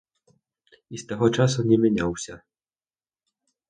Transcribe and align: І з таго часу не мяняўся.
І 0.77 0.95
з 1.03 1.05
таго 1.13 1.25
часу 1.39 1.59
не 1.71 1.77
мяняўся. 1.87 2.43